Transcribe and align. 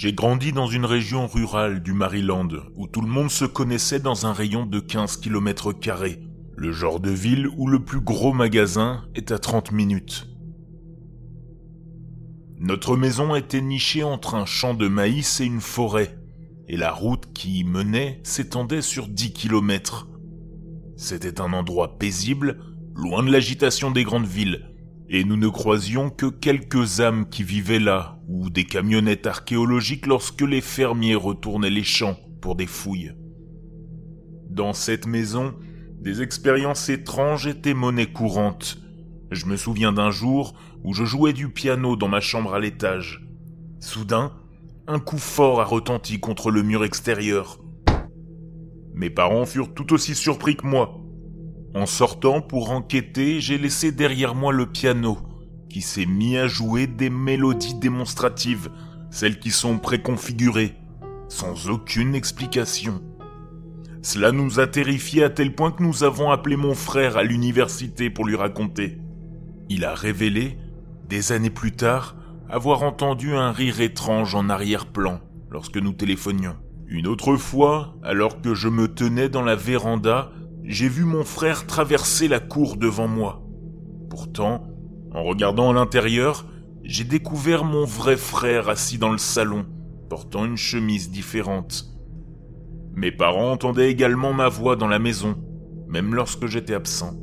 J'ai 0.00 0.12
grandi 0.12 0.52
dans 0.52 0.68
une 0.68 0.84
région 0.84 1.26
rurale 1.26 1.82
du 1.82 1.92
Maryland 1.92 2.46
où 2.76 2.86
tout 2.86 3.00
le 3.00 3.08
monde 3.08 3.32
se 3.32 3.44
connaissait 3.44 3.98
dans 3.98 4.26
un 4.26 4.32
rayon 4.32 4.64
de 4.64 4.78
15 4.78 5.16
km. 5.16 5.74
Le 6.56 6.70
genre 6.70 7.00
de 7.00 7.10
ville 7.10 7.48
où 7.56 7.66
le 7.66 7.84
plus 7.84 8.00
gros 8.00 8.32
magasin 8.32 9.02
est 9.16 9.32
à 9.32 9.40
30 9.40 9.72
minutes. 9.72 10.28
Notre 12.60 12.96
maison 12.96 13.34
était 13.34 13.60
nichée 13.60 14.04
entre 14.04 14.36
un 14.36 14.46
champ 14.46 14.72
de 14.72 14.86
maïs 14.86 15.40
et 15.40 15.46
une 15.46 15.60
forêt, 15.60 16.16
et 16.68 16.76
la 16.76 16.92
route 16.92 17.32
qui 17.32 17.58
y 17.58 17.64
menait 17.64 18.20
s'étendait 18.22 18.82
sur 18.82 19.08
10 19.08 19.32
km. 19.32 20.06
C'était 20.96 21.40
un 21.40 21.52
endroit 21.52 21.98
paisible, 21.98 22.60
loin 22.94 23.24
de 23.24 23.32
l'agitation 23.32 23.90
des 23.90 24.04
grandes 24.04 24.28
villes, 24.28 24.64
et 25.10 25.24
nous 25.24 25.36
ne 25.36 25.48
croisions 25.48 26.10
que 26.10 26.26
quelques 26.26 27.00
âmes 27.00 27.28
qui 27.28 27.42
vivaient 27.42 27.78
là, 27.78 28.18
ou 28.28 28.50
des 28.50 28.64
camionnettes 28.64 29.26
archéologiques 29.26 30.06
lorsque 30.06 30.42
les 30.42 30.60
fermiers 30.60 31.14
retournaient 31.14 31.70
les 31.70 31.84
champs 31.84 32.18
pour 32.40 32.56
des 32.56 32.66
fouilles. 32.66 33.12
Dans 34.50 34.72
cette 34.72 35.06
maison, 35.06 35.54
des 36.00 36.22
expériences 36.22 36.88
étranges 36.88 37.46
étaient 37.46 37.74
monnaie 37.74 38.12
courante. 38.12 38.78
Je 39.30 39.46
me 39.46 39.56
souviens 39.56 39.92
d'un 39.92 40.10
jour 40.10 40.54
où 40.84 40.94
je 40.94 41.04
jouais 41.04 41.32
du 41.32 41.48
piano 41.50 41.96
dans 41.96 42.08
ma 42.08 42.20
chambre 42.20 42.54
à 42.54 42.60
l'étage. 42.60 43.26
Soudain, 43.80 44.32
un 44.86 44.98
coup 44.98 45.18
fort 45.18 45.60
a 45.60 45.64
retenti 45.64 46.20
contre 46.20 46.50
le 46.50 46.62
mur 46.62 46.84
extérieur. 46.84 47.58
Mes 48.94 49.10
parents 49.10 49.46
furent 49.46 49.74
tout 49.74 49.92
aussi 49.92 50.14
surpris 50.14 50.56
que 50.56 50.66
moi. 50.66 51.00
En 51.78 51.86
sortant 51.86 52.40
pour 52.40 52.72
enquêter, 52.72 53.40
j'ai 53.40 53.56
laissé 53.56 53.92
derrière 53.92 54.34
moi 54.34 54.52
le 54.52 54.66
piano, 54.66 55.16
qui 55.70 55.80
s'est 55.80 56.06
mis 56.06 56.36
à 56.36 56.48
jouer 56.48 56.88
des 56.88 57.08
mélodies 57.08 57.76
démonstratives, 57.76 58.68
celles 59.12 59.38
qui 59.38 59.52
sont 59.52 59.78
préconfigurées, 59.78 60.74
sans 61.28 61.70
aucune 61.70 62.16
explication. 62.16 63.00
Cela 64.02 64.32
nous 64.32 64.58
a 64.58 64.66
terrifiés 64.66 65.22
à 65.22 65.30
tel 65.30 65.54
point 65.54 65.70
que 65.70 65.84
nous 65.84 66.02
avons 66.02 66.32
appelé 66.32 66.56
mon 66.56 66.74
frère 66.74 67.16
à 67.16 67.22
l'université 67.22 68.10
pour 68.10 68.26
lui 68.26 68.34
raconter. 68.34 68.98
Il 69.68 69.84
a 69.84 69.94
révélé 69.94 70.58
des 71.08 71.30
années 71.30 71.48
plus 71.48 71.76
tard, 71.76 72.16
avoir 72.50 72.82
entendu 72.82 73.36
un 73.36 73.52
rire 73.52 73.80
étrange 73.80 74.34
en 74.34 74.48
arrière-plan 74.48 75.20
lorsque 75.48 75.78
nous 75.78 75.92
téléphonions. 75.92 76.56
Une 76.88 77.06
autre 77.06 77.36
fois, 77.36 77.94
alors 78.02 78.40
que 78.40 78.54
je 78.54 78.66
me 78.66 78.88
tenais 78.88 79.28
dans 79.28 79.42
la 79.42 79.54
véranda, 79.54 80.32
j'ai 80.68 80.88
vu 80.90 81.04
mon 81.04 81.24
frère 81.24 81.66
traverser 81.66 82.28
la 82.28 82.40
cour 82.40 82.76
devant 82.76 83.08
moi. 83.08 83.42
Pourtant, 84.10 84.64
en 85.12 85.24
regardant 85.24 85.70
à 85.70 85.72
l'intérieur, 85.72 86.44
j'ai 86.84 87.04
découvert 87.04 87.64
mon 87.64 87.86
vrai 87.86 88.18
frère 88.18 88.68
assis 88.68 88.98
dans 88.98 89.10
le 89.10 89.16
salon, 89.16 89.64
portant 90.10 90.44
une 90.44 90.58
chemise 90.58 91.10
différente. 91.10 91.86
Mes 92.94 93.10
parents 93.10 93.50
entendaient 93.50 93.90
également 93.90 94.34
ma 94.34 94.48
voix 94.48 94.76
dans 94.76 94.88
la 94.88 94.98
maison, 94.98 95.36
même 95.88 96.14
lorsque 96.14 96.46
j'étais 96.46 96.74
absent. 96.74 97.14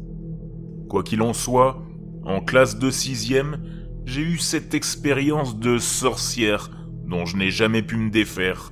Quoi 0.89 1.03
qu'il 1.03 1.21
en 1.21 1.33
soit, 1.33 1.83
en 2.23 2.41
classe 2.41 2.79
de 2.79 2.89
sixième, 2.89 3.59
j'ai 4.05 4.21
eu 4.23 4.39
cette 4.39 4.73
expérience 4.73 5.59
de 5.59 5.77
sorcière 5.77 6.71
dont 7.05 7.25
je 7.25 7.37
n'ai 7.37 7.51
jamais 7.51 7.83
pu 7.83 7.97
me 7.97 8.09
défaire. 8.09 8.71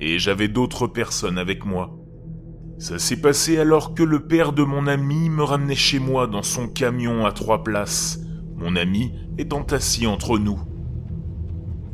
Et 0.00 0.18
j'avais 0.18 0.48
d'autres 0.48 0.88
personnes 0.88 1.38
avec 1.38 1.64
moi. 1.64 1.96
Ça 2.78 2.98
s'est 2.98 3.16
passé 3.16 3.58
alors 3.58 3.94
que 3.94 4.02
le 4.02 4.26
père 4.26 4.52
de 4.52 4.62
mon 4.62 4.86
ami 4.86 5.30
me 5.30 5.42
ramenait 5.42 5.74
chez 5.74 5.98
moi 5.98 6.26
dans 6.26 6.42
son 6.42 6.68
camion 6.68 7.24
à 7.24 7.32
trois 7.32 7.64
places, 7.64 8.20
mon 8.54 8.76
ami 8.76 9.12
étant 9.38 9.62
assis 9.62 10.06
entre 10.06 10.38
nous. 10.38 10.60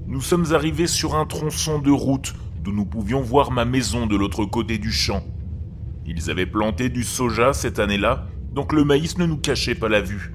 Nous 0.09 0.21
sommes 0.21 0.53
arrivés 0.53 0.89
sur 0.89 1.15
un 1.15 1.25
tronçon 1.25 1.79
de 1.79 1.93
route 1.93 2.35
d'où 2.63 2.73
nous 2.73 2.85
pouvions 2.85 3.21
voir 3.21 3.53
ma 3.53 3.65
maison 3.65 4.07
de 4.07 4.17
l'autre 4.17 4.45
côté 4.45 4.79
du 4.79 4.91
champ. 4.91 5.23
Ils 6.05 6.31
avaient 6.31 6.47
planté 6.47 6.89
du 6.89 7.05
soja 7.05 7.53
cette 7.53 7.79
année-là, 7.79 8.27
donc 8.53 8.73
le 8.73 8.85
maïs 8.85 9.19
ne 9.19 9.27
nous 9.27 9.39
cachait 9.39 9.77
pas 9.77 9.89
la 9.89 10.01
vue. 10.01 10.35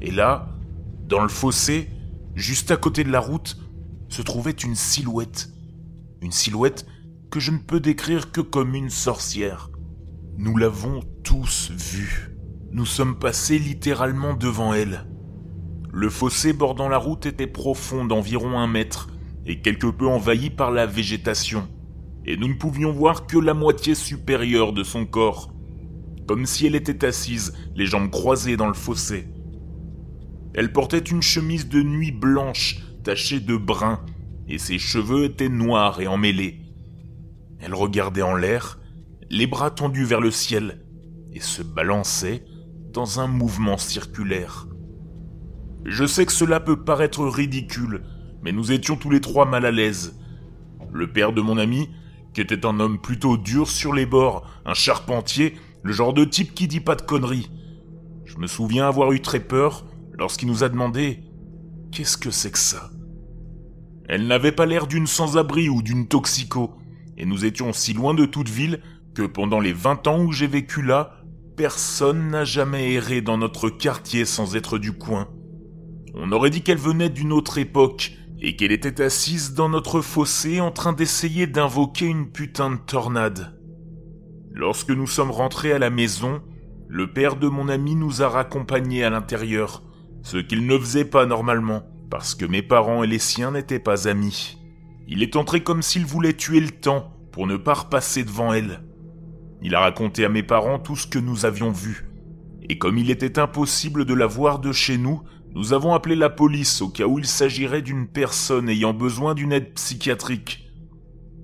Et 0.00 0.12
là, 0.12 0.56
dans 1.08 1.22
le 1.22 1.28
fossé, 1.28 1.88
juste 2.36 2.70
à 2.70 2.76
côté 2.76 3.02
de 3.02 3.10
la 3.10 3.20
route, 3.20 3.58
se 4.08 4.22
trouvait 4.22 4.52
une 4.52 4.76
silhouette. 4.76 5.50
Une 6.22 6.32
silhouette 6.32 6.86
que 7.30 7.40
je 7.40 7.50
ne 7.50 7.58
peux 7.58 7.80
décrire 7.80 8.32
que 8.32 8.40
comme 8.40 8.74
une 8.74 8.90
sorcière. 8.90 9.70
Nous 10.36 10.56
l'avons 10.56 11.00
tous 11.24 11.70
vue. 11.70 12.30
Nous 12.70 12.86
sommes 12.86 13.18
passés 13.18 13.58
littéralement 13.58 14.34
devant 14.34 14.72
elle. 14.72 15.06
Le 15.92 16.10
fossé 16.10 16.52
bordant 16.52 16.88
la 16.88 16.98
route 16.98 17.26
était 17.26 17.46
profond 17.46 18.04
d'environ 18.04 18.58
un 18.58 18.66
mètre 18.66 19.08
et 19.46 19.60
quelque 19.60 19.86
peu 19.86 20.06
envahi 20.06 20.50
par 20.50 20.70
la 20.70 20.86
végétation, 20.86 21.66
et 22.24 22.36
nous 22.36 22.48
ne 22.48 22.54
pouvions 22.54 22.92
voir 22.92 23.26
que 23.26 23.38
la 23.38 23.54
moitié 23.54 23.94
supérieure 23.94 24.74
de 24.74 24.84
son 24.84 25.06
corps, 25.06 25.52
comme 26.26 26.44
si 26.44 26.66
elle 26.66 26.74
était 26.74 27.06
assise, 27.06 27.54
les 27.74 27.86
jambes 27.86 28.10
croisées 28.10 28.58
dans 28.58 28.68
le 28.68 28.74
fossé. 28.74 29.28
Elle 30.54 30.72
portait 30.72 30.98
une 30.98 31.22
chemise 31.22 31.68
de 31.68 31.82
nuit 31.82 32.12
blanche, 32.12 32.82
tachée 33.02 33.40
de 33.40 33.56
brun, 33.56 34.04
et 34.46 34.58
ses 34.58 34.78
cheveux 34.78 35.24
étaient 35.24 35.48
noirs 35.48 36.00
et 36.00 36.06
emmêlés. 36.06 36.67
Elle 37.60 37.74
regardait 37.74 38.22
en 38.22 38.34
l'air, 38.34 38.78
les 39.30 39.46
bras 39.46 39.70
tendus 39.70 40.04
vers 40.04 40.20
le 40.20 40.30
ciel, 40.30 40.84
et 41.32 41.40
se 41.40 41.62
balançait 41.62 42.44
dans 42.92 43.20
un 43.20 43.26
mouvement 43.26 43.76
circulaire. 43.76 44.66
Je 45.84 46.04
sais 46.04 46.26
que 46.26 46.32
cela 46.32 46.60
peut 46.60 46.84
paraître 46.84 47.24
ridicule, 47.26 48.02
mais 48.42 48.52
nous 48.52 48.72
étions 48.72 48.96
tous 48.96 49.10
les 49.10 49.20
trois 49.20 49.46
mal 49.46 49.64
à 49.64 49.70
l'aise. 49.70 50.18
Le 50.92 51.12
père 51.12 51.32
de 51.32 51.40
mon 51.40 51.58
ami, 51.58 51.88
qui 52.34 52.40
était 52.40 52.66
un 52.66 52.80
homme 52.80 53.00
plutôt 53.00 53.36
dur 53.36 53.68
sur 53.68 53.92
les 53.92 54.06
bords, 54.06 54.46
un 54.64 54.74
charpentier, 54.74 55.54
le 55.82 55.92
genre 55.92 56.12
de 56.12 56.24
type 56.24 56.54
qui 56.54 56.68
dit 56.68 56.80
pas 56.80 56.94
de 56.94 57.02
conneries. 57.02 57.50
Je 58.24 58.38
me 58.38 58.46
souviens 58.46 58.86
avoir 58.86 59.12
eu 59.12 59.20
très 59.20 59.40
peur 59.40 59.86
lorsqu'il 60.18 60.48
nous 60.48 60.64
a 60.64 60.68
demandé 60.68 61.24
Qu'est-ce 61.90 62.18
que 62.18 62.30
c'est 62.30 62.50
que 62.50 62.58
ça? 62.58 62.90
Elle 64.08 64.26
n'avait 64.26 64.52
pas 64.52 64.66
l'air 64.66 64.86
d'une 64.86 65.06
sans-abri 65.06 65.68
ou 65.68 65.82
d'une 65.82 66.08
toxico, 66.08 66.74
et 67.18 67.26
nous 67.26 67.44
étions 67.44 67.72
si 67.72 67.92
loin 67.92 68.14
de 68.14 68.24
toute 68.24 68.48
ville 68.48 68.80
que 69.14 69.22
pendant 69.22 69.60
les 69.60 69.72
vingt 69.72 70.06
ans 70.06 70.22
où 70.22 70.32
j'ai 70.32 70.46
vécu 70.46 70.80
là, 70.80 71.20
personne 71.56 72.28
n'a 72.28 72.44
jamais 72.44 72.94
erré 72.94 73.20
dans 73.20 73.36
notre 73.36 73.68
quartier 73.68 74.24
sans 74.24 74.54
être 74.54 74.78
du 74.78 74.92
coin. 74.92 75.28
On 76.14 76.30
aurait 76.30 76.50
dit 76.50 76.62
qu'elle 76.62 76.78
venait 76.78 77.10
d'une 77.10 77.32
autre 77.32 77.58
époque 77.58 78.12
et 78.40 78.54
qu'elle 78.54 78.70
était 78.70 79.02
assise 79.02 79.54
dans 79.54 79.68
notre 79.68 80.00
fossé 80.00 80.60
en 80.60 80.70
train 80.70 80.92
d'essayer 80.92 81.48
d'invoquer 81.48 82.06
une 82.06 82.30
putain 82.30 82.70
de 82.70 82.76
tornade. 82.76 83.58
Lorsque 84.52 84.90
nous 84.90 85.08
sommes 85.08 85.32
rentrés 85.32 85.72
à 85.72 85.80
la 85.80 85.90
maison, 85.90 86.40
le 86.88 87.12
père 87.12 87.34
de 87.36 87.48
mon 87.48 87.68
ami 87.68 87.96
nous 87.96 88.22
a 88.22 88.28
raccompagnés 88.28 89.02
à 89.02 89.10
l'intérieur, 89.10 89.82
ce 90.22 90.36
qu'il 90.36 90.66
ne 90.66 90.78
faisait 90.78 91.04
pas 91.04 91.26
normalement, 91.26 91.82
parce 92.10 92.36
que 92.36 92.46
mes 92.46 92.62
parents 92.62 93.02
et 93.02 93.08
les 93.08 93.18
siens 93.18 93.50
n'étaient 93.50 93.80
pas 93.80 94.06
amis. 94.06 94.57
Il 95.10 95.22
est 95.22 95.36
entré 95.36 95.62
comme 95.62 95.80
s'il 95.80 96.04
voulait 96.04 96.34
tuer 96.34 96.60
le 96.60 96.70
temps 96.70 97.14
pour 97.32 97.46
ne 97.46 97.56
pas 97.56 97.72
repasser 97.72 98.24
devant 98.24 98.52
elle. 98.52 98.82
Il 99.62 99.74
a 99.74 99.80
raconté 99.80 100.24
à 100.26 100.28
mes 100.28 100.42
parents 100.42 100.78
tout 100.78 100.96
ce 100.96 101.06
que 101.06 101.18
nous 101.18 101.46
avions 101.46 101.72
vu, 101.72 102.10
et 102.68 102.76
comme 102.76 102.98
il 102.98 103.10
était 103.10 103.38
impossible 103.38 104.04
de 104.04 104.12
la 104.12 104.26
voir 104.26 104.58
de 104.58 104.70
chez 104.70 104.98
nous, 104.98 105.22
nous 105.54 105.72
avons 105.72 105.94
appelé 105.94 106.14
la 106.14 106.28
police 106.28 106.82
au 106.82 106.90
cas 106.90 107.06
où 107.06 107.18
il 107.18 107.24
s'agirait 107.24 107.80
d'une 107.80 108.06
personne 108.06 108.68
ayant 108.68 108.92
besoin 108.92 109.34
d'une 109.34 109.52
aide 109.52 109.72
psychiatrique. 109.72 110.70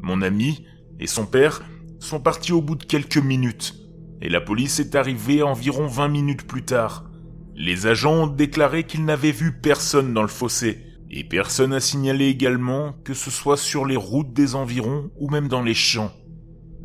Mon 0.03 0.21
ami 0.21 0.67
et 1.01 1.07
son 1.07 1.25
père 1.25 1.63
sont 2.01 2.21
partis 2.21 2.53
au 2.53 2.61
bout 2.61 2.77
de 2.77 2.85
quelques 2.85 3.17
minutes, 3.17 3.75
et 4.21 4.29
la 4.29 4.43
police 4.43 4.79
est 4.79 4.95
arrivée 4.95 5.43
environ 5.43 5.87
20 5.87 6.09
minutes 6.09 6.47
plus 6.47 6.65
tard. 6.65 7.11
Les 7.57 7.87
agents 7.87 8.25
ont 8.25 8.27
déclaré 8.27 8.85
qu'ils 8.85 9.07
n'avaient 9.07 9.33
vu 9.33 9.53
personne 9.53 10.13
dans 10.13 10.23
le 10.23 10.29
fossé, 10.29 10.85
et 11.17 11.23
personne 11.23 11.71
n'a 11.71 11.81
signalé 11.81 12.27
également 12.27 12.93
que 13.05 13.15
ce 13.15 13.31
soit 13.31 13.57
sur 13.57 13.87
les 13.87 13.95
routes 13.95 14.33
des 14.33 14.57
environs 14.57 15.13
ou 15.17 15.31
même 15.31 15.47
dans 15.47 15.63
les 15.63 15.73
champs. 15.73 16.11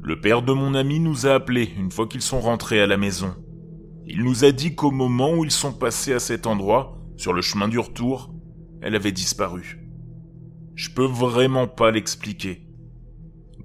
Le 0.03 0.21
père 0.21 0.43
de 0.43 0.53
mon 0.53 0.75
ami 0.75 0.99
nous 0.99 1.25
a 1.25 1.33
appelés 1.33 1.73
une 1.75 1.89
fois 1.89 2.07
qu'ils 2.07 2.21
sont 2.21 2.39
rentrés 2.39 2.79
à 2.79 2.85
la 2.85 2.97
maison. 2.97 3.33
Il 4.05 4.23
nous 4.23 4.45
a 4.45 4.51
dit 4.51 4.75
qu'au 4.75 4.91
moment 4.91 5.33
où 5.33 5.45
ils 5.45 5.51
sont 5.51 5.73
passés 5.73 6.13
à 6.13 6.19
cet 6.19 6.45
endroit, 6.45 6.95
sur 7.17 7.33
le 7.33 7.41
chemin 7.41 7.67
du 7.67 7.79
retour, 7.79 8.31
elle 8.83 8.95
avait 8.95 9.11
disparu. 9.11 9.79
Je 10.75 10.91
peux 10.91 11.07
vraiment 11.07 11.67
pas 11.67 11.89
l'expliquer. 11.89 12.61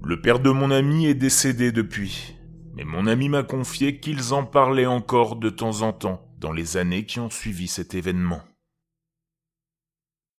Le 0.03 0.19
père 0.19 0.39
de 0.39 0.49
mon 0.49 0.71
ami 0.71 1.05
est 1.05 1.13
décédé 1.13 1.71
depuis, 1.71 2.33
mais 2.75 2.85
mon 2.85 3.05
ami 3.05 3.29
m'a 3.29 3.43
confié 3.43 3.99
qu'ils 3.99 4.33
en 4.33 4.43
parlaient 4.43 4.87
encore 4.87 5.35
de 5.35 5.51
temps 5.51 5.83
en 5.83 5.93
temps 5.93 6.27
dans 6.39 6.51
les 6.51 6.75
années 6.75 7.05
qui 7.05 7.19
ont 7.19 7.29
suivi 7.29 7.67
cet 7.67 7.93
événement. 7.93 8.41